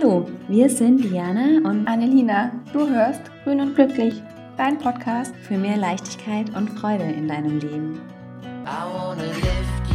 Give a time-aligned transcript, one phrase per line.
[0.00, 2.52] Hallo, wir sind Diana und Annelina.
[2.72, 4.22] Du hörst Grün und Glücklich,
[4.56, 8.00] dein Podcast für mehr Leichtigkeit und Freude in deinem Leben.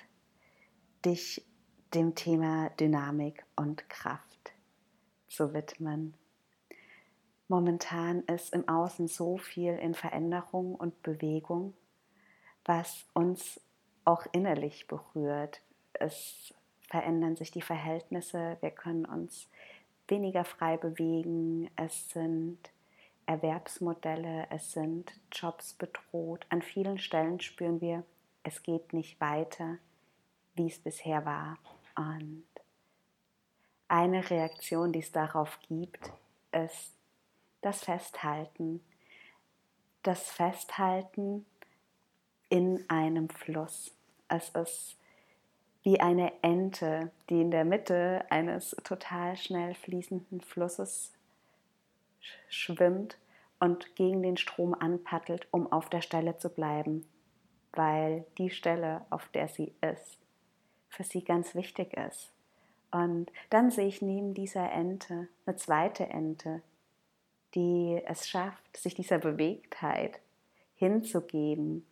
[1.05, 1.47] dich
[1.95, 4.53] dem Thema Dynamik und Kraft
[5.29, 6.15] zu widmen.
[7.47, 11.75] Momentan ist im Außen so viel in Veränderung und Bewegung,
[12.65, 13.61] was uns
[14.05, 15.61] auch innerlich berührt.
[15.93, 16.55] Es
[16.89, 19.49] verändern sich die Verhältnisse, wir können uns
[20.09, 22.59] weniger frei bewegen, es sind
[23.27, 26.45] Erwerbsmodelle, es sind Jobs bedroht.
[26.49, 28.03] An vielen Stellen spüren wir,
[28.43, 29.79] es geht nicht weiter,
[30.55, 31.59] wie es bisher war.
[31.95, 32.45] Und
[33.87, 36.13] eine Reaktion, die es darauf gibt,
[36.51, 36.93] ist
[37.61, 38.85] das Festhalten.
[40.03, 41.47] Das Festhalten
[42.51, 43.95] in einem Fluss.
[44.29, 44.97] Es ist
[45.83, 51.13] wie eine Ente, die in der Mitte eines total schnell fließenden Flusses
[52.49, 53.17] schwimmt
[53.61, 57.07] und gegen den Strom anpaddelt, um auf der Stelle zu bleiben,
[57.73, 60.19] weil die Stelle, auf der sie ist,
[60.89, 62.33] für sie ganz wichtig ist.
[62.91, 66.63] Und dann sehe ich neben dieser Ente eine zweite Ente,
[67.55, 70.21] die es schafft, sich dieser Bewegtheit
[70.75, 71.87] hinzugeben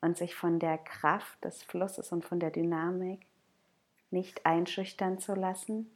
[0.00, 3.26] und sich von der Kraft des Flusses und von der Dynamik
[4.10, 5.90] nicht einschüchtern zu lassen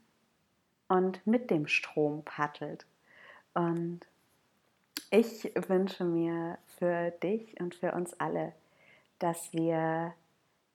[0.89, 2.87] und mit dem Strom paddelt.
[3.55, 4.01] Und
[5.11, 8.53] ich wünsche mir für dich und für uns alle,
[9.19, 10.14] dass wir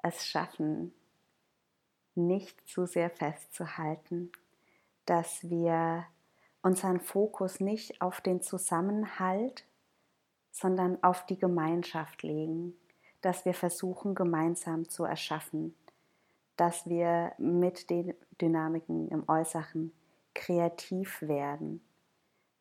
[0.02, 0.94] es schaffen,
[2.16, 4.32] nicht zu sehr festzuhalten,
[5.06, 6.06] dass wir
[6.62, 9.64] unseren Fokus nicht auf den Zusammenhalt,
[10.52, 12.76] sondern auf die Gemeinschaft legen,
[13.22, 15.76] dass wir versuchen, gemeinsam zu erschaffen,
[16.56, 19.92] dass wir mit den Dynamiken im Äußeren
[20.34, 21.82] kreativ werden,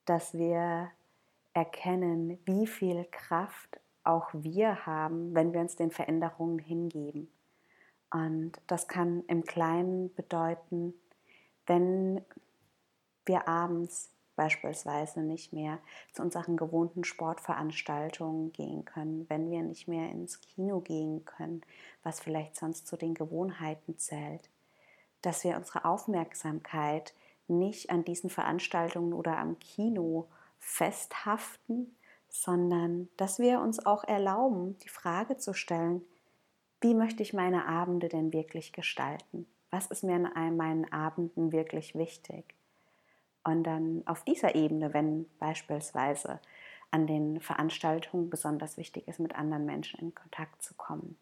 [0.05, 0.91] dass wir
[1.53, 7.31] erkennen, wie viel Kraft auch wir haben, wenn wir uns den Veränderungen hingeben.
[8.11, 10.95] Und das kann im Kleinen bedeuten,
[11.67, 12.25] wenn
[13.27, 15.81] wir abends beispielsweise nicht mehr
[16.13, 21.63] zu unseren gewohnten Sportveranstaltungen gehen können, wenn wir nicht mehr ins Kino gehen können,
[22.05, 24.49] was vielleicht sonst zu den Gewohnheiten zählt,
[25.23, 27.13] dass wir unsere Aufmerksamkeit
[27.49, 30.29] nicht an diesen Veranstaltungen oder am Kino
[30.61, 31.97] festhaften,
[32.29, 36.03] sondern dass wir uns auch erlauben, die Frage zu stellen,
[36.81, 39.49] wie möchte ich meine Abende denn wirklich gestalten?
[39.71, 42.58] Was ist mir an meinen Abenden wirklich wichtig?
[43.49, 46.39] Und dann auf dieser Ebene, wenn beispielsweise
[46.91, 51.17] an den Veranstaltungen besonders wichtig ist, mit anderen Menschen in Kontakt zu kommen,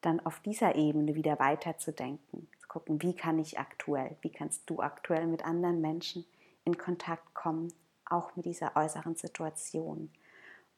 [0.00, 4.80] dann auf dieser Ebene wieder weiterzudenken, zu gucken, wie kann ich aktuell, wie kannst du
[4.80, 6.24] aktuell mit anderen Menschen
[6.64, 7.70] in Kontakt kommen,
[8.06, 10.10] auch mit dieser äußeren Situation.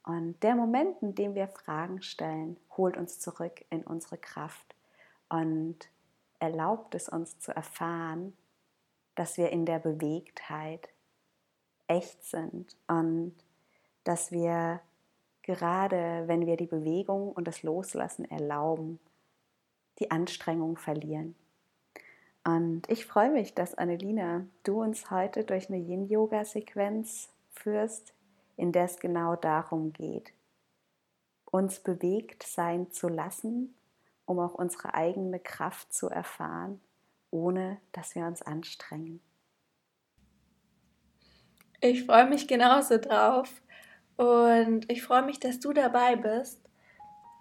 [0.02, 4.74] Und der Moment, in dem wir Fragen stellen, holt uns zurück in unsere Kraft
[5.28, 5.76] und
[6.40, 8.32] erlaubt es uns zu erfahren,
[9.18, 10.88] dass wir in der Bewegtheit
[11.88, 13.34] echt sind und
[14.04, 14.80] dass wir
[15.42, 19.00] gerade, wenn wir die Bewegung und das Loslassen erlauben,
[19.98, 21.34] die Anstrengung verlieren.
[22.44, 28.14] Und ich freue mich, dass Annelina, du uns heute durch eine Yin-Yoga-Sequenz führst,
[28.56, 30.32] in der es genau darum geht,
[31.50, 33.74] uns bewegt sein zu lassen,
[34.26, 36.80] um auch unsere eigene Kraft zu erfahren
[37.30, 39.20] ohne dass wir uns anstrengen.
[41.80, 43.62] Ich freue mich genauso drauf
[44.16, 46.60] und ich freue mich, dass du dabei bist.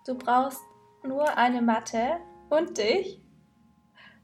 [0.05, 0.61] Du brauchst
[1.03, 2.17] nur eine Matte
[2.49, 3.19] und dich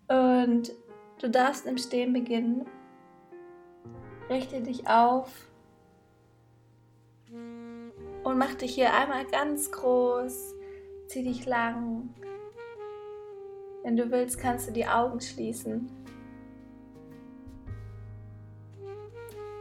[0.07, 0.71] und
[1.19, 2.65] du darfst im Stehen beginnen.
[4.29, 5.47] Richte dich auf
[7.31, 10.53] und mach dich hier einmal ganz groß.
[11.07, 12.13] Zieh dich lang
[13.83, 15.89] wenn du willst, kannst du die Augen schließen.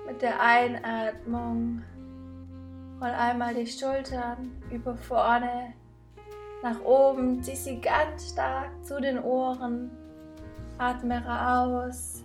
[0.06, 1.82] Mit der Einatmung
[3.00, 5.74] roll einmal die Schultern über vorne
[6.62, 9.90] nach oben, zieh sie ganz stark zu den Ohren,
[10.78, 12.22] atme aus.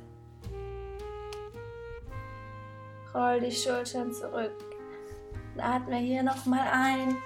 [3.15, 4.53] Roll die Schultern zurück.
[5.55, 7.17] Und atme hier nochmal ein.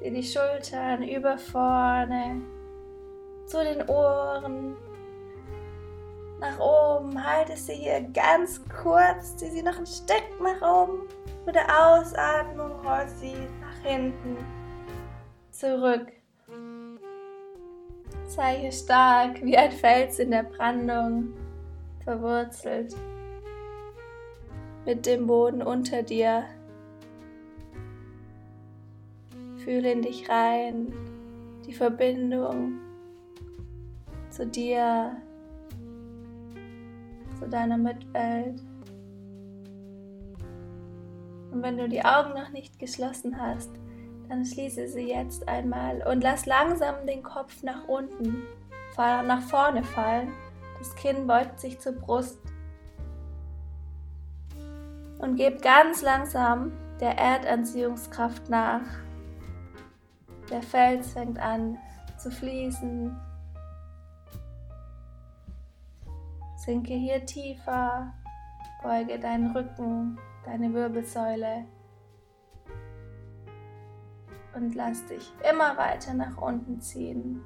[0.00, 2.40] Zieh die Schultern über vorne
[3.46, 4.76] zu den Ohren.
[6.40, 7.22] Nach oben.
[7.22, 9.36] Halte sie hier ganz kurz.
[9.36, 11.08] Zieh sie noch ein Stück nach oben.
[11.44, 14.36] Mit der Ausatmung roll sie nach hinten
[15.50, 16.12] zurück.
[18.26, 21.32] Sei hier stark wie ein Fels in der Brandung,
[22.04, 22.94] verwurzelt
[24.84, 26.44] mit dem Boden unter dir.
[29.68, 30.94] Fühle in dich rein,
[31.66, 32.78] die Verbindung
[34.30, 35.14] zu dir,
[37.38, 38.62] zu deiner Mitwelt.
[41.52, 43.70] Und wenn du die Augen noch nicht geschlossen hast,
[44.30, 48.44] dann schließe sie jetzt einmal und lass langsam den Kopf nach unten,
[48.96, 50.32] nach vorne fallen.
[50.78, 52.40] Das Kinn beugt sich zur Brust.
[55.18, 59.07] Und gib ganz langsam der Erdanziehungskraft nach.
[60.50, 61.78] Der Fels fängt an
[62.16, 63.14] zu fließen.
[66.56, 68.12] Sinke hier tiefer,
[68.82, 71.66] beuge deinen Rücken, deine Wirbelsäule
[74.54, 77.42] und lass dich immer weiter nach unten ziehen.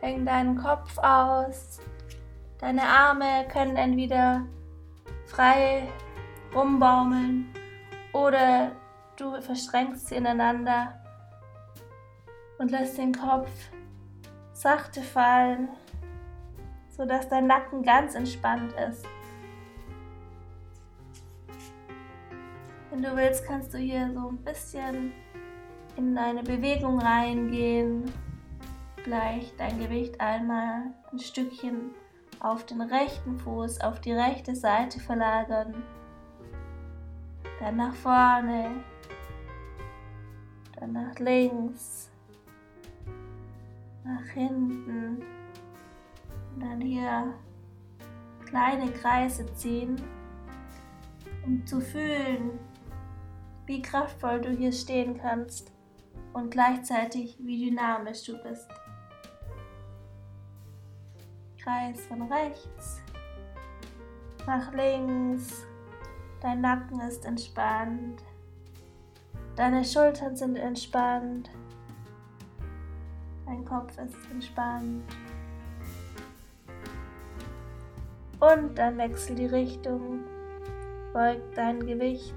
[0.00, 1.80] Häng deinen Kopf aus.
[2.58, 4.44] Deine Arme können entweder
[5.26, 5.88] frei
[6.54, 7.53] rumbaumeln
[8.14, 8.72] oder
[9.16, 10.98] du verschränkst sie ineinander
[12.58, 13.50] und lässt den Kopf
[14.54, 15.68] sachte fallen,
[16.88, 19.04] sodass dein Nacken ganz entspannt ist.
[22.90, 25.12] Wenn du willst, kannst du hier so ein bisschen
[25.96, 28.04] in deine Bewegung reingehen.
[29.02, 31.90] Vielleicht dein Gewicht einmal ein Stückchen
[32.40, 35.74] auf den rechten Fuß, auf die rechte Seite verlagern.
[37.60, 38.84] Dann nach vorne.
[40.78, 42.10] Dann nach links.
[44.04, 45.22] Nach hinten.
[46.54, 47.34] Und dann hier
[48.46, 50.00] kleine Kreise ziehen,
[51.44, 52.58] um zu fühlen,
[53.66, 55.72] wie kraftvoll du hier stehen kannst
[56.32, 58.68] und gleichzeitig wie dynamisch du bist.
[61.60, 63.00] Kreis von rechts
[64.46, 65.66] nach links.
[66.44, 68.22] Dein Nacken ist entspannt.
[69.56, 71.48] Deine Schultern sind entspannt.
[73.46, 75.02] Dein Kopf ist entspannt.
[78.40, 80.20] Und dann wechsel die Richtung.
[81.14, 82.34] Beug dein Gewicht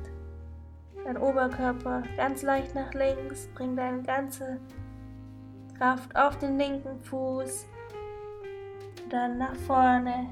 [1.03, 4.59] dein Oberkörper ganz leicht nach links, bring deine ganze
[5.77, 7.65] Kraft auf den linken Fuß,
[9.09, 10.29] dann nach vorne,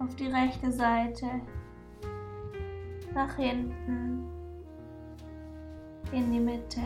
[0.00, 1.28] auf die rechte Seite,
[3.14, 4.26] nach hinten,
[6.12, 6.80] in die Mitte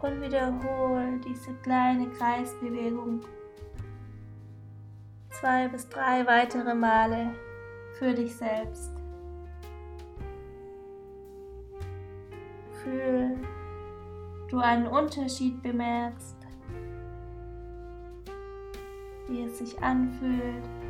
[0.00, 3.20] und wiederhole diese kleine Kreisbewegung
[5.30, 7.30] zwei bis drei weitere Male
[7.98, 8.90] für dich selbst.
[12.70, 13.38] Gefühl
[14.48, 16.36] du einen Unterschied bemerkst,
[19.28, 20.83] wie es sich anfühlt.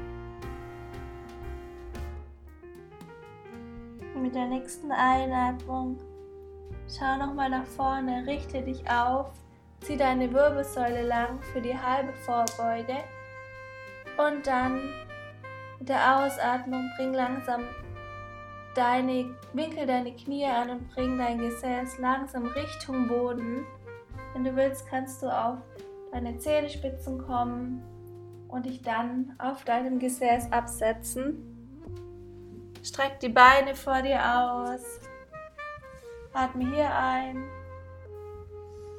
[4.35, 5.97] Der nächsten Einatmung
[6.89, 9.31] schau nochmal nach vorne, richte dich auf,
[9.81, 12.97] zieh deine Wirbelsäule lang für die halbe Vorbeuge
[14.19, 14.81] und dann
[15.79, 17.61] mit der Ausatmung bring langsam
[18.75, 23.65] deine, winkel deine Knie an und bring dein Gesäß langsam Richtung Boden.
[24.33, 25.59] Wenn du willst, kannst du auf
[26.11, 27.85] deine Zehenspitzen kommen
[28.49, 31.54] und dich dann auf deinem Gesäß absetzen.
[32.85, 35.01] Streck die Beine vor dir aus.
[36.35, 37.43] Atme hier ein.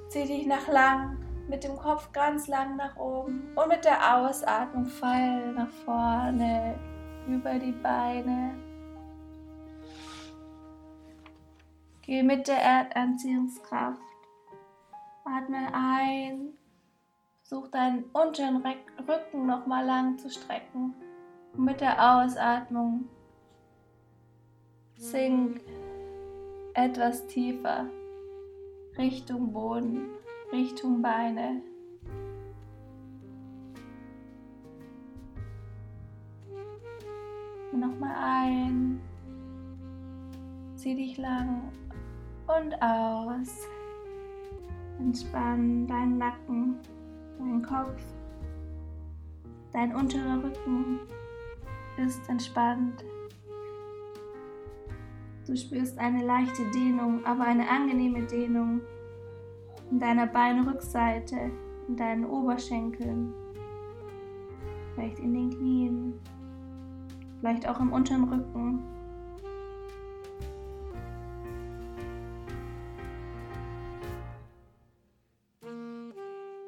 [0.09, 4.87] Zieh dich nach lang, mit dem Kopf ganz lang nach oben und mit der Ausatmung
[4.87, 6.79] fall nach vorne
[7.27, 8.55] über die Beine.
[12.01, 14.01] Geh mit der Erdanziehungskraft.
[15.25, 16.53] Atme ein.
[17.43, 18.65] Versuch deinen unteren
[19.07, 20.95] Rücken nochmal lang zu strecken.
[21.53, 23.07] Und mit der Ausatmung
[24.97, 25.61] sink
[26.73, 27.85] etwas tiefer
[28.97, 30.07] Richtung Boden,
[30.51, 31.61] Richtung Beine.
[37.73, 39.01] Nochmal ein.
[40.75, 41.61] Zieh dich lang
[42.47, 43.67] und aus.
[44.99, 46.77] Entspann deinen Nacken,
[47.37, 48.01] dein Kopf,
[49.73, 50.99] dein unterer Rücken
[51.97, 53.03] ist entspannt.
[55.45, 58.81] Du spürst eine leichte Dehnung, aber eine angenehme Dehnung
[59.91, 61.51] in deiner Beinrückseite,
[61.87, 63.31] in deinen Oberschenkeln,
[64.93, 66.13] vielleicht in den Knien,
[67.39, 68.83] vielleicht auch im unteren Rücken.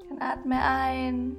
[0.08, 1.36] Dann atme ein,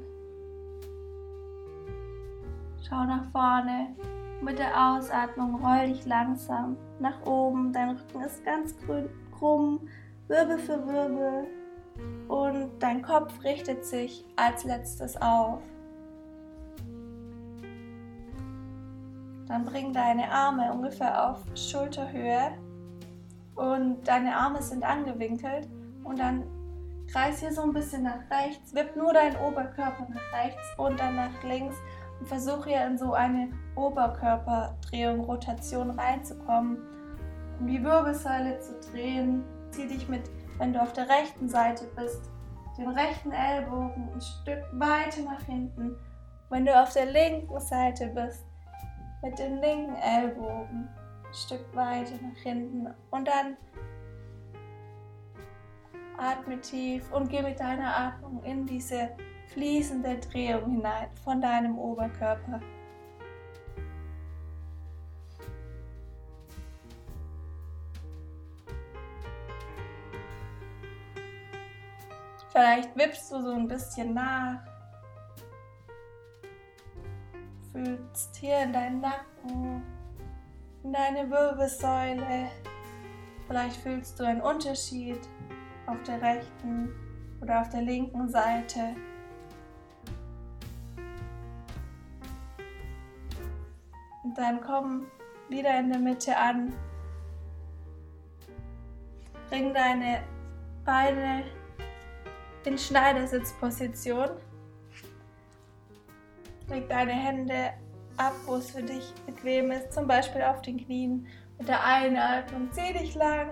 [2.83, 3.95] schau nach vorne.
[4.41, 7.73] Mit der Ausatmung roll dich langsam nach oben.
[7.73, 8.75] Dein Rücken ist ganz
[9.37, 9.81] krumm,
[10.29, 11.47] Wirbel für Wirbel.
[12.29, 15.61] Und dein Kopf richtet sich als letztes auf.
[19.49, 22.53] Dann bring deine Arme ungefähr auf Schulterhöhe.
[23.57, 25.69] Und deine Arme sind angewinkelt.
[26.05, 26.45] Und dann
[27.11, 31.17] kreis hier so ein bisschen nach rechts, wipp nur deinen Oberkörper nach rechts und dann
[31.17, 31.77] nach links
[32.19, 36.79] und versuch hier in so eine Oberkörperdrehung, Rotation reinzukommen,
[37.61, 39.45] um die Wirbelsäule zu drehen.
[39.71, 40.23] Zieh dich mit
[40.59, 42.31] wenn du auf der rechten Seite bist,
[42.77, 45.97] den rechten Ellbogen ein Stück weiter nach hinten.
[46.51, 48.45] Wenn du auf der linken Seite bist,
[49.23, 52.89] mit dem linken Ellbogen ein Stück weiter nach hinten.
[53.11, 53.57] Und dann
[56.17, 59.11] atme tief und geh mit deiner Atmung in diese
[59.53, 62.61] fließende Drehung hinein von deinem Oberkörper.
[72.51, 74.59] Vielleicht wippst du so ein bisschen nach.
[77.73, 79.83] Fühlst hier in deinen Nacken,
[80.83, 82.51] in deine Wirbelsäule.
[83.47, 85.21] Vielleicht fühlst du einen Unterschied
[85.87, 86.91] auf der rechten
[87.41, 88.97] oder auf der linken Seite.
[94.39, 95.07] Dann komm
[95.49, 96.73] wieder in der Mitte an.
[99.49, 100.23] Bring deine
[100.85, 101.43] Beine
[102.65, 104.29] in Schneidersitzposition.
[106.69, 107.73] Leg deine Hände
[108.17, 111.27] ab, wo es für dich bequem ist, zum Beispiel auf den Knien.
[111.59, 113.51] Mit der Einatmung zieh dich lang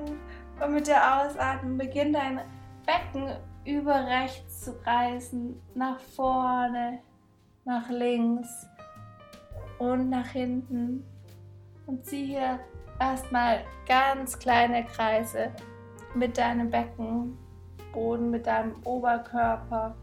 [0.61, 2.41] und mit der Ausatmung beginn dein
[2.87, 7.01] Becken über rechts zu reißen, nach vorne,
[7.65, 8.69] nach links
[9.79, 11.05] und nach hinten.
[11.87, 12.59] Und zieh hier
[12.99, 15.51] erstmal ganz kleine Kreise
[16.15, 17.39] mit deinem Becken
[17.97, 19.97] Boden mit deinem Oberkörper,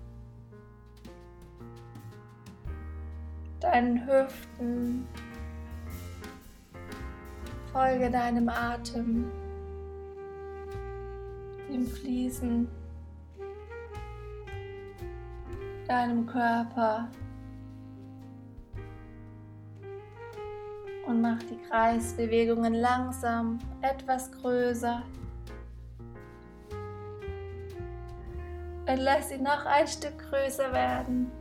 [3.60, 5.08] deinen Hüften.
[7.72, 9.32] Folge deinem Atem,
[11.70, 12.68] dem Fließen
[15.88, 17.10] deinem Körper
[21.14, 25.04] und mach die Kreisbewegungen langsam etwas größer.
[28.86, 31.32] und lass sie noch ein Stück größer werden.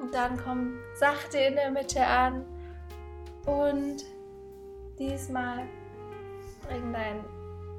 [0.00, 2.44] Und dann komm sachte in der Mitte an
[3.46, 4.04] und
[4.98, 5.66] diesmal
[6.68, 7.33] bring deinen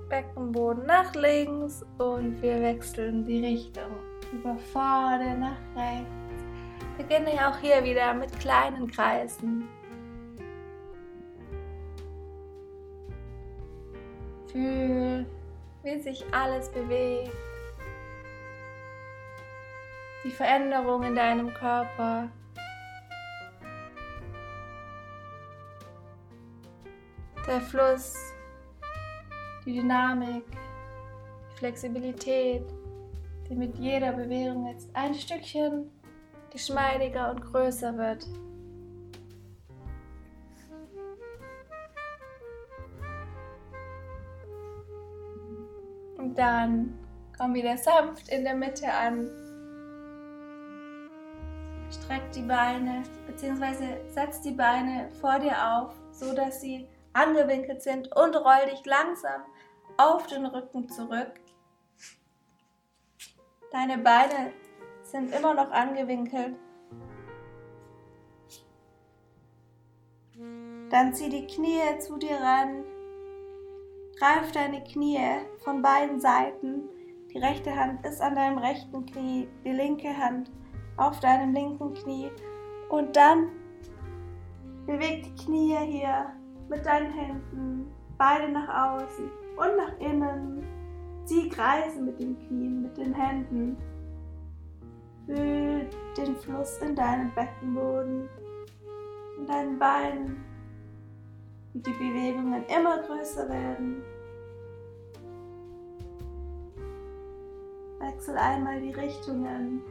[0.10, 3.92] Beckenboden nach links und wir wechseln die Richtung
[4.32, 6.10] über vorne nach rechts.
[6.98, 9.68] Beginne auch hier wieder mit kleinen Kreisen.
[14.52, 15.26] Fühl,
[15.84, 17.32] wie sich alles bewegt.
[20.24, 22.30] Die Veränderung in deinem Körper.
[27.48, 28.34] Der Fluss,
[29.66, 30.46] die Dynamik,
[31.52, 32.64] die Flexibilität,
[33.50, 35.90] die mit jeder Bewegung jetzt ein Stückchen
[36.52, 38.26] geschmeidiger und größer wird.
[46.36, 46.98] dann
[47.38, 49.30] komm wieder sanft in der Mitte an.
[51.90, 54.10] Streck die Beine bzw.
[54.10, 59.42] setz die Beine vor dir auf, so dass sie angewinkelt sind und roll dich langsam
[59.98, 61.40] auf den Rücken zurück.
[63.72, 64.54] Deine Beine
[65.04, 66.56] sind immer noch angewinkelt.
[70.90, 72.84] Dann zieh die Knie zu dir ran
[74.18, 75.20] Greif deine Knie
[75.64, 76.84] von beiden Seiten.
[77.34, 80.52] Die rechte Hand ist an deinem rechten Knie, die linke Hand
[80.96, 82.32] auf deinem linken Knie.
[82.90, 83.52] Und dann
[84.86, 86.32] beweg die Knie hier
[86.70, 90.64] mit deinen Händen beide nach außen und nach innen.
[91.26, 93.78] Zieh Kreise mit den Knien, mit den Händen.
[95.26, 98.30] Fühl den Fluss in deinem Beckenboden,
[99.40, 100.44] in deinen Beinen,
[101.74, 104.04] wie die Bewegungen immer größer werden.
[108.00, 109.82] Wechsel einmal die Richtungen.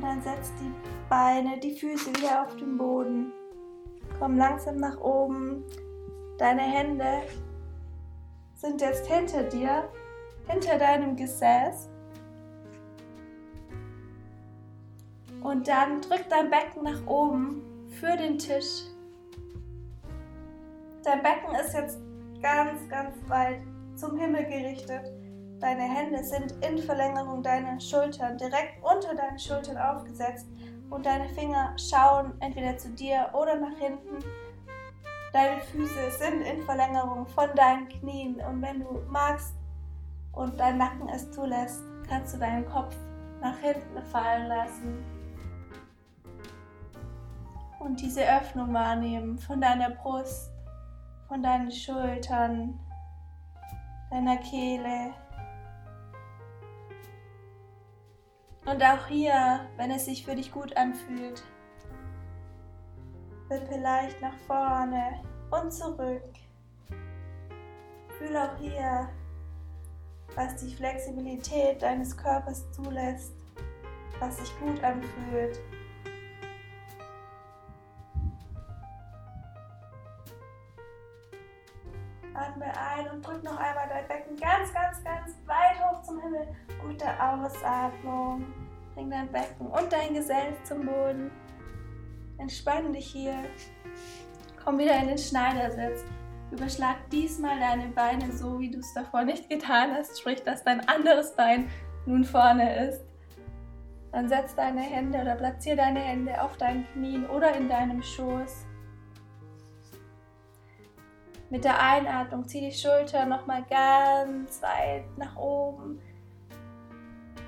[0.00, 0.72] Und dann setz die
[1.10, 3.32] Beine, die Füße wieder auf den Boden.
[4.18, 5.62] Komm langsam nach oben.
[6.38, 7.20] Deine Hände
[8.54, 9.90] sind jetzt hinter dir,
[10.48, 11.90] hinter deinem Gesäß.
[15.42, 18.84] Und dann drück dein Becken nach oben für den Tisch.
[21.04, 21.98] Dein Becken ist jetzt
[22.40, 23.60] ganz, ganz weit
[23.96, 25.19] zum Himmel gerichtet.
[25.60, 30.46] Deine Hände sind in Verlängerung deiner Schultern, direkt unter deinen Schultern aufgesetzt
[30.88, 34.24] und deine Finger schauen entweder zu dir oder nach hinten.
[35.34, 39.54] Deine Füße sind in Verlängerung von deinen Knien und wenn du magst
[40.32, 42.96] und dein Nacken es zulässt, kannst du deinen Kopf
[43.42, 45.04] nach hinten fallen lassen
[47.80, 50.50] und diese Öffnung wahrnehmen von deiner Brust,
[51.28, 52.80] von deinen Schultern,
[54.10, 55.12] deiner Kehle,
[58.66, 61.42] Und auch hier, wenn es sich für dich gut anfühlt,
[63.48, 66.22] wippe leicht nach vorne und zurück.
[68.18, 69.08] Fühl auch hier,
[70.34, 73.34] was die Flexibilität deines Körpers zulässt,
[74.20, 75.58] was sich gut anfühlt.
[82.40, 86.48] Atme ein und drück noch einmal dein Becken ganz, ganz, ganz weit hoch zum Himmel.
[86.98, 88.44] Der Ausatmung
[88.94, 91.30] bring dein Becken und dein Gesäß zum Boden.
[92.38, 93.34] Entspann dich hier.
[94.62, 96.04] Komm wieder in den Schneidersitz.
[96.50, 100.86] Überschlag diesmal deine Beine so, wie du es davor nicht getan hast, sprich, dass dein
[100.88, 101.70] anderes Bein
[102.06, 103.04] nun vorne ist.
[104.12, 108.66] Dann setz deine Hände oder platziere deine Hände auf deinen Knien oder in deinem Schoß.
[111.50, 116.00] Mit der Einatmung zieh die Schulter nochmal ganz weit nach oben.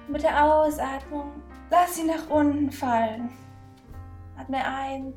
[0.09, 3.31] Mit der Ausatmung lass sie nach unten fallen.
[4.37, 5.15] Atme ein,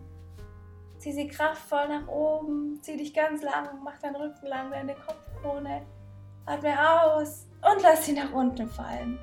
[1.00, 5.82] zieh sie kraftvoll nach oben, zieh dich ganz lang, mach deinen Rücken lang, deine Kopfkrone.
[6.46, 9.18] Atme aus und lass sie nach unten fallen.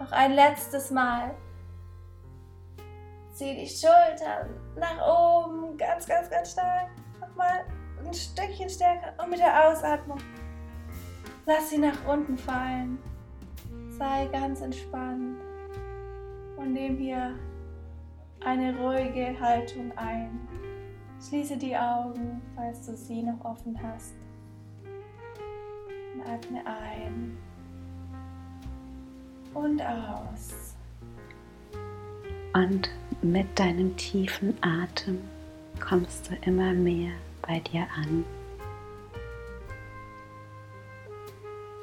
[0.00, 1.34] Noch ein letztes Mal.
[3.34, 6.88] Zieh die Schultern nach oben, ganz, ganz, ganz stark.
[7.20, 7.66] Nochmal
[8.06, 10.18] ein Stückchen stärker und mit der Ausatmung
[11.46, 12.98] lass sie nach unten fallen.
[13.90, 15.40] Sei ganz entspannt
[16.56, 17.34] und nimm hier
[18.44, 20.38] eine ruhige Haltung ein.
[21.26, 24.14] Schließe die Augen, falls du sie noch offen hast.
[26.14, 27.36] Und atme ein
[29.54, 30.74] und aus.
[32.54, 32.88] Und
[33.22, 35.20] mit deinem tiefen Atem
[35.80, 37.12] kommst du immer mehr
[37.48, 38.24] bei dir an.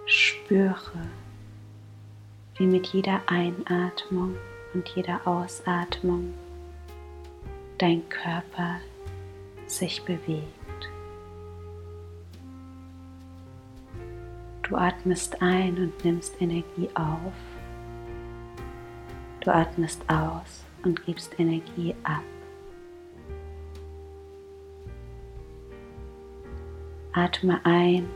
[0.06, 1.02] Spüre,
[2.56, 4.38] wie mit jeder Einatmung
[4.74, 6.34] und jeder Ausatmung
[7.80, 8.78] dein Körper
[9.66, 10.46] sich bewegt.
[14.62, 17.34] Du atmest ein und nimmst Energie auf.
[19.42, 22.24] Du atmest aus und gibst Energie ab.
[27.18, 28.10] Atme ein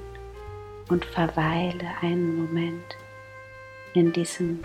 [0.89, 2.97] und verweile einen Moment
[3.93, 4.61] in diesem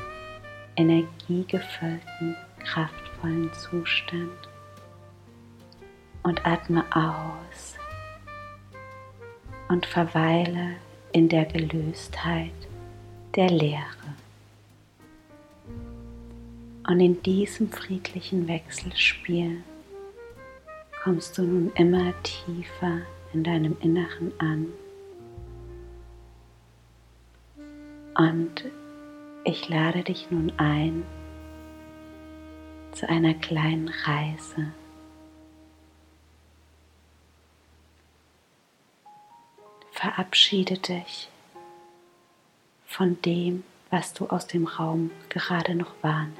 [0.75, 4.33] energiegefüllten, kraftvollen Zustand
[6.25, 7.77] und atme aus
[9.68, 10.79] und verweile
[11.12, 12.51] in der Gelöstheit
[13.37, 14.16] der Leere.
[16.88, 19.62] Und in diesem friedlichen Wechselspiel
[21.05, 23.03] kommst du nun immer tiefer
[23.35, 24.73] in deinem Inneren an.
[28.16, 28.64] Und
[29.44, 31.05] ich lade dich nun ein
[32.92, 34.73] zu einer kleinen Reise.
[39.90, 41.29] Verabschiede dich
[42.87, 46.38] von dem, was du aus dem Raum gerade noch wahrnimmst.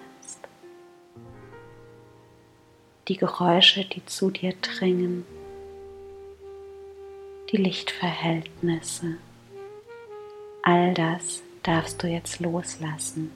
[3.09, 5.27] Die Geräusche, die zu dir dringen,
[7.53, 9.17] die Lichtverhältnisse.
[10.63, 13.31] All das darfst du jetzt loslassen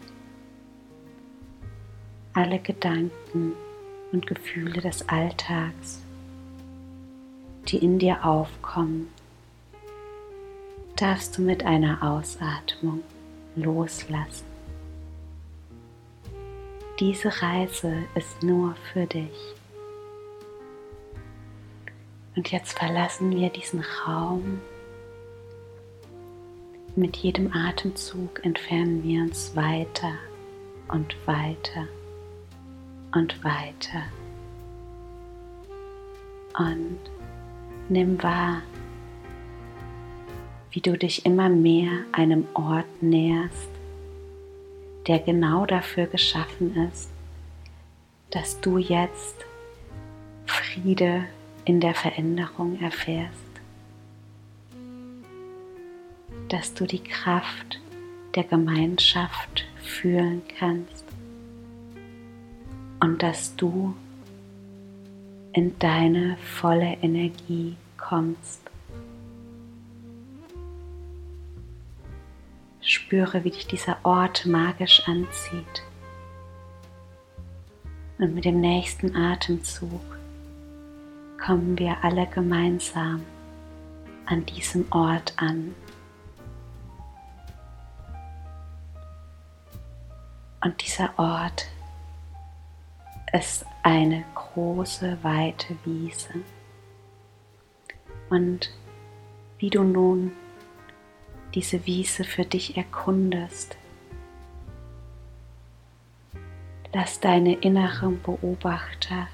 [2.39, 3.55] alle Gedanken
[4.13, 6.01] und Gefühle des Alltags,
[7.67, 9.09] die in dir aufkommen,
[10.95, 13.03] darfst du mit einer Ausatmung
[13.57, 14.47] loslassen.
[17.01, 19.58] Diese Reise ist nur für dich.
[22.39, 24.61] Und jetzt verlassen wir diesen Raum.
[26.95, 30.13] Mit jedem Atemzug entfernen wir uns weiter
[30.87, 31.89] und weiter
[33.13, 34.05] und weiter.
[36.57, 37.01] Und
[37.89, 38.63] nimm wahr,
[40.71, 43.69] wie du dich immer mehr einem Ort näherst,
[45.09, 47.11] der genau dafür geschaffen ist,
[48.31, 49.45] dass du jetzt
[50.47, 51.25] Friede
[51.69, 53.45] in der Veränderung erfährst,
[56.49, 57.79] dass du die Kraft
[58.35, 61.05] der Gemeinschaft fühlen kannst
[63.01, 63.95] und dass du
[65.53, 68.63] in deine volle Energie kommst.
[72.81, 75.83] Spüre, wie dich dieser Ort magisch anzieht.
[78.17, 80.18] Und mit dem nächsten Atemzug
[81.39, 83.25] kommen wir alle gemeinsam
[84.27, 85.75] an diesem Ort an.
[90.63, 91.67] Und dieser Ort
[93.33, 96.35] ist eine große, weite Wiese.
[98.29, 98.71] Und
[99.59, 100.33] wie du nun
[101.55, 103.77] diese Wiese für dich erkundest,
[106.93, 109.29] lass deine inneren Beobachter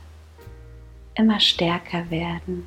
[1.15, 2.67] immer stärker werden.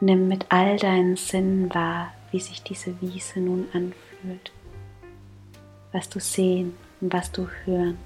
[0.00, 4.52] Nimm mit all deinen Sinnen wahr, wie sich diese Wiese nun anfühlt,
[5.92, 7.98] was du sehen und was du hören,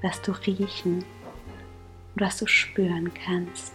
[0.00, 1.04] was du riechen
[2.14, 3.74] und was du spüren kannst.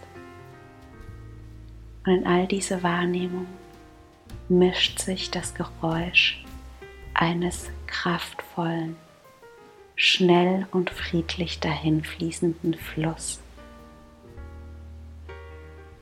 [2.06, 3.46] Und in all diese Wahrnehmung
[4.48, 6.42] mischt sich das Geräusch
[7.14, 8.96] eines kraftvollen
[9.98, 13.40] schnell und friedlich dahinfließenden Fluss.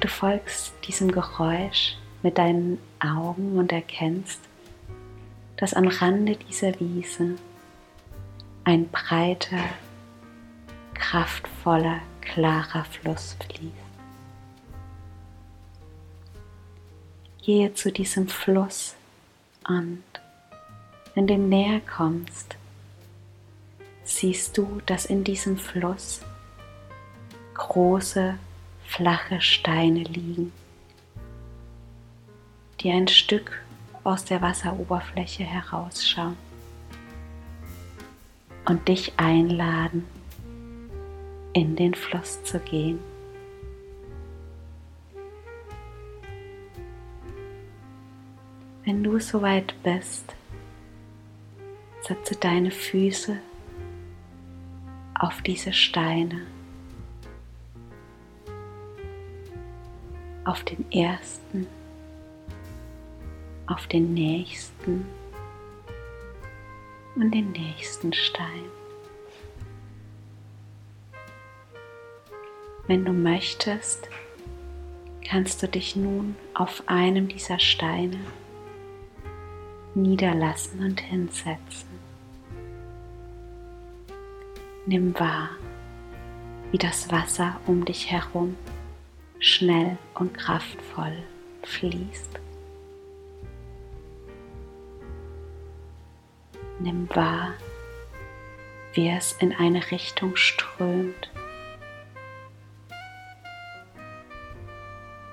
[0.00, 4.42] Du folgst diesem Geräusch mit deinen Augen und erkennst,
[5.56, 7.37] dass am Rande dieser Wiese
[8.64, 9.64] ein breiter,
[10.92, 13.72] kraftvoller, klarer Fluss fließt.
[17.42, 18.94] Gehe zu diesem Fluss
[19.66, 20.04] und
[21.14, 22.59] wenn du näher kommst,
[24.07, 26.21] siehst du, dass in diesem Fluss
[27.55, 28.38] große,
[28.85, 30.53] flache Steine liegen,
[32.81, 33.61] die ein Stück
[34.05, 36.37] aus der Wasseroberfläche herausschauen
[38.66, 40.05] und dich einladen,
[41.53, 43.01] in den Fluss zu gehen.
[48.85, 50.37] Wenn du soweit bist,
[52.03, 53.38] setze deine Füße
[55.18, 56.42] auf diese Steine,
[60.44, 61.66] auf den ersten,
[63.66, 65.07] auf den nächsten
[67.14, 68.64] und den nächsten Stein.
[72.87, 74.09] Wenn du möchtest,
[75.26, 78.20] kannst du dich nun auf einem dieser Steine
[79.94, 81.95] niederlassen und hinsetzen.
[84.88, 85.49] Nimm wahr,
[86.70, 88.57] wie das Wasser um dich herum
[89.40, 91.25] schnell und kraftvoll
[91.64, 92.38] fließt.
[96.79, 97.55] Nimm wahr,
[98.94, 101.33] wie es in eine Richtung strömt,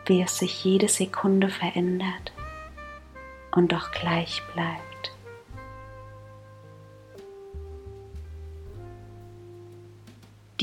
[0.08, 2.34] wie es sich jede Sekunde verändert
[3.52, 4.92] und doch gleich bleibt.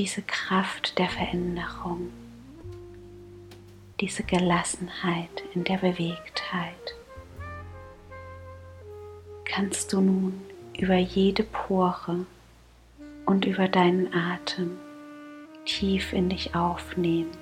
[0.00, 2.10] Diese Kraft der Veränderung,
[4.00, 6.94] diese Gelassenheit in der Bewegtheit
[9.44, 10.40] kannst du nun
[10.78, 12.24] über jede Pore
[13.26, 14.78] und über deinen Atem
[15.66, 17.36] tief in dich aufnehmen.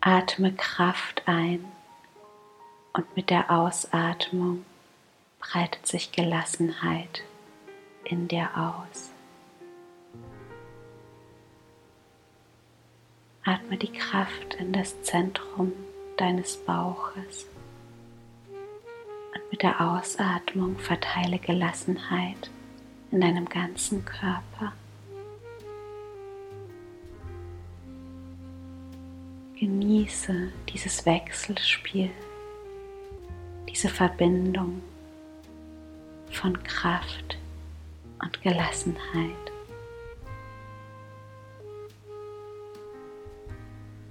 [0.00, 1.64] Atme Kraft ein
[2.92, 4.64] und mit der Ausatmung
[5.38, 7.22] breitet sich Gelassenheit
[8.04, 9.10] in dir aus.
[13.44, 15.72] Atme die Kraft in das Zentrum
[16.16, 17.46] deines Bauches
[18.48, 22.50] Und mit der Ausatmung verteile Gelassenheit
[23.10, 24.72] in deinem ganzen Körper.
[29.56, 32.10] Genieße dieses Wechselspiel,
[33.68, 34.82] diese Verbindung
[36.30, 37.38] von Kraft
[38.24, 39.52] und Gelassenheit.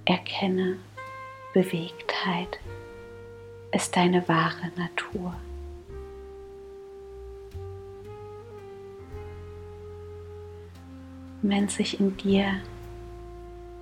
[0.04, 0.78] Erkenne,
[1.52, 2.60] Bewegtheit
[3.72, 5.34] ist deine wahre Natur.
[11.42, 12.60] Wenn sich in dir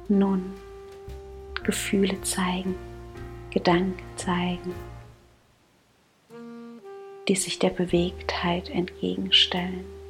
[0.09, 0.53] nun
[1.63, 2.75] Gefühle zeigen,
[3.51, 4.75] Gedanken zeigen,
[7.29, 10.02] die sich der Bewegtheit entgegenstellen.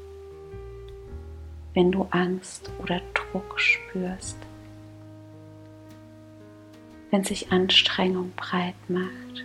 [1.74, 4.36] Wenn du Angst oder Druck spürst,
[7.10, 9.44] wenn sich Anstrengung breit macht,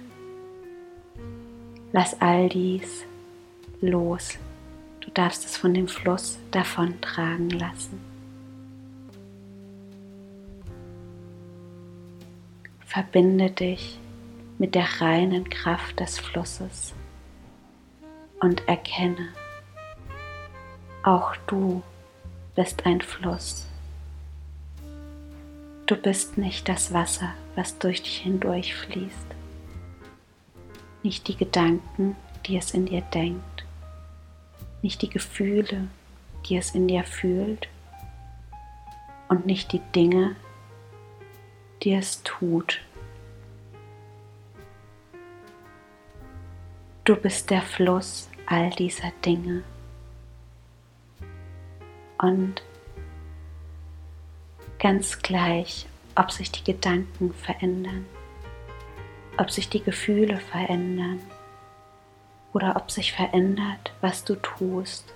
[1.93, 3.05] lass all dies
[3.81, 4.37] los.
[5.01, 7.99] Du darfst es von dem Fluss davontragen lassen.
[12.85, 13.99] Verbinde dich
[14.57, 16.93] mit der reinen Kraft des Flusses
[18.41, 19.29] und erkenne,
[21.03, 21.83] auch du
[22.57, 23.67] bist ein Fluss.
[25.85, 29.27] Du bist nicht das Wasser, was durch dich hindurch fließt,
[31.03, 32.15] nicht die Gedanken,
[32.47, 33.63] die es in dir denkt,
[34.81, 35.87] nicht die Gefühle,
[36.47, 37.69] die es in dir fühlt
[39.29, 40.35] und nicht die Dinge,
[41.83, 42.81] die es tut.
[47.03, 49.63] Du bist der Fluss all dieser Dinge.
[52.19, 52.63] Und
[54.79, 58.05] ganz gleich, ob sich die Gedanken verändern,
[59.37, 61.19] ob sich die Gefühle verändern
[62.53, 65.13] oder ob sich verändert, was du tust.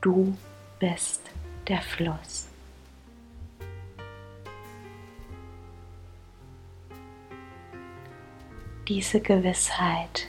[0.00, 0.36] Du
[0.78, 1.22] bist
[1.66, 2.46] der Fluss.
[8.86, 10.28] Diese Gewissheit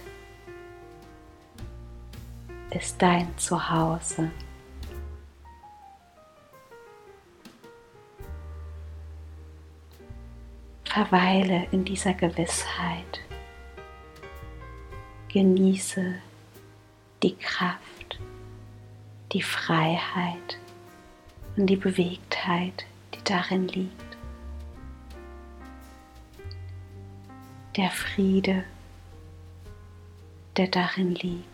[2.71, 4.31] ist dein Zuhause.
[10.85, 13.21] Verweile in dieser Gewissheit.
[15.31, 16.15] Genieße
[17.21, 18.19] die Kraft,
[19.31, 20.57] die Freiheit
[21.55, 24.09] und die Bewegtheit, die darin liegt.
[27.79, 28.65] der Friede,
[30.57, 31.48] der darin liegt.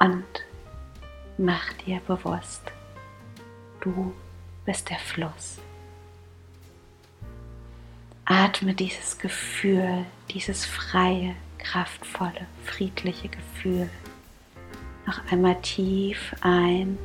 [0.00, 0.24] Und
[1.38, 2.62] mach dir bewusst,
[3.80, 4.14] du
[4.64, 5.58] bist der Fluss.
[8.24, 13.90] Atme dieses Gefühl, dieses freie, kraftvolle, friedliche Gefühl
[15.06, 16.98] noch einmal tief ein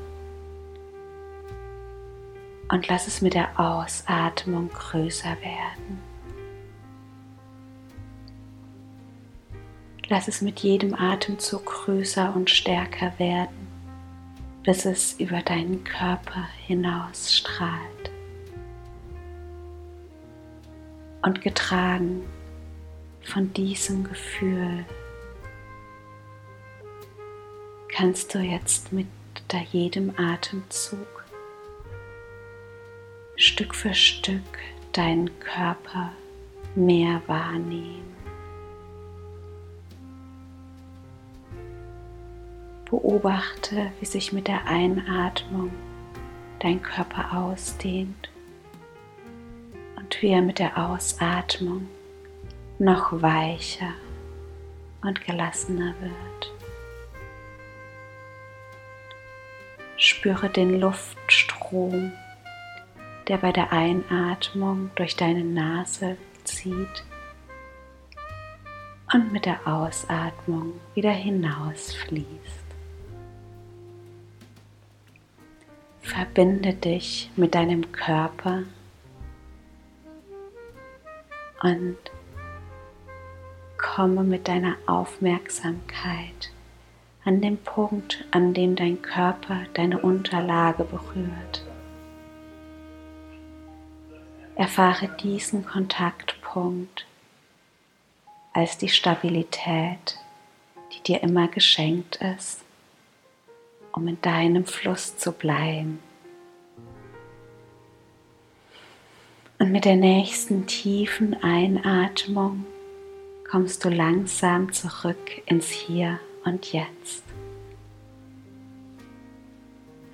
[2.71, 6.08] und lass es mit der Ausatmung größer werden.
[10.11, 13.67] Lass es mit jedem Atemzug größer und stärker werden,
[14.63, 18.11] bis es über deinen Körper hinaus strahlt.
[21.21, 22.23] Und getragen
[23.21, 24.83] von diesem Gefühl
[27.89, 29.05] kannst du jetzt mit
[29.71, 31.23] jedem Atemzug
[33.35, 34.57] Stück für Stück
[34.93, 36.13] deinen Körper
[36.75, 38.18] mehr wahrnehmen.
[42.89, 45.71] Beobachte, wie sich mit der Einatmung
[46.59, 48.29] dein Körper ausdehnt
[49.95, 51.87] und wie er mit der Ausatmung
[52.79, 53.93] noch weicher
[55.01, 56.53] und gelassener wird.
[59.97, 62.11] Spüre den Luftstrom
[63.29, 67.05] der bei der Einatmung durch deine Nase zieht
[69.13, 72.68] und mit der Ausatmung wieder hinausfließt.
[76.09, 78.63] Verbinde dich mit deinem Körper
[81.61, 81.97] und
[83.77, 86.51] komme mit deiner Aufmerksamkeit
[87.25, 91.63] an den Punkt, an dem dein Körper deine Unterlage berührt.
[94.55, 97.05] Erfahre diesen Kontaktpunkt
[98.51, 100.17] als die Stabilität,
[100.91, 102.65] die dir immer geschenkt ist,
[103.93, 105.99] um in deinem Fluss zu bleiben.
[109.59, 112.65] Und mit der nächsten tiefen Einatmung
[113.49, 117.23] kommst du langsam zurück ins Hier und Jetzt.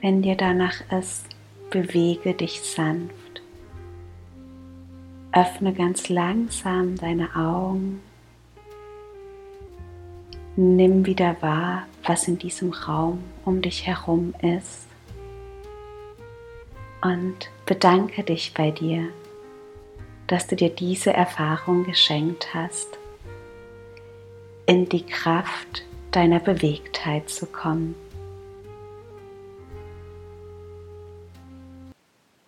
[0.01, 1.25] Wenn dir danach ist,
[1.69, 3.41] bewege dich sanft.
[5.31, 8.01] Öffne ganz langsam deine Augen.
[10.57, 14.87] Nimm wieder wahr, was in diesem Raum um dich herum ist.
[17.01, 19.09] Und bedanke dich bei dir,
[20.27, 22.97] dass du dir diese Erfahrung geschenkt hast
[24.65, 27.93] in die Kraft deiner Bewegtheit zu kommen.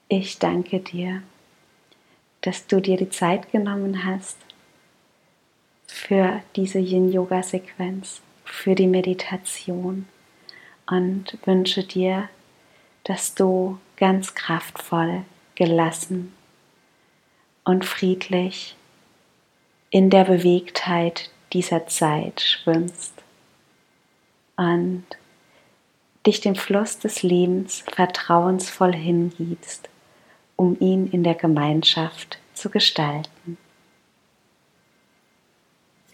[0.08, 1.22] Ich danke dir,
[2.39, 4.38] dass du dir die Zeit genommen hast
[5.88, 10.08] für diese Yin-Yoga-Sequenz, für die Meditation
[10.89, 12.30] und wünsche dir,
[13.04, 15.23] dass du ganz kraftvoll,
[15.56, 16.34] gelassen
[17.63, 18.76] und friedlich
[19.89, 23.13] in der Bewegtheit dieser Zeit schwimmst
[24.56, 25.06] und
[26.26, 29.89] dich dem Fluss des Lebens vertrauensvoll hingibst,
[30.58, 33.58] um ihn in der Gemeinschaft zu gestalten.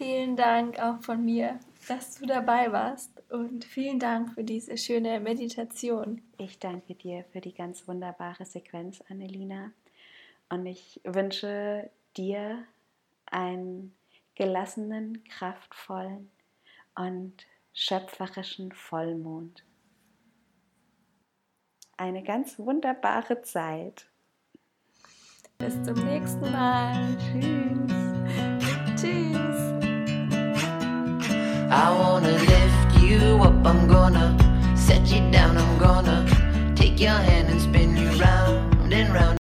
[0.03, 5.21] Vielen Dank auch von mir, dass du dabei warst und vielen Dank für diese schöne
[5.21, 6.21] Meditation.
[6.37, 9.71] Ich danke dir für die ganz wunderbare Sequenz, Annelina,
[10.49, 12.65] und ich wünsche dir
[13.27, 13.93] ein
[14.35, 16.29] gelassenen, kraftvollen
[16.95, 19.63] und schöpferischen Vollmond.
[21.95, 24.09] Eine ganz wunderbare Zeit.
[25.59, 27.17] Bis zum nächsten Mal.
[27.17, 28.02] Tschüss.
[31.75, 34.37] I wanna lift you up, I'm gonna
[34.77, 39.42] set you down, I'm gonna take your hand and spin you round and round.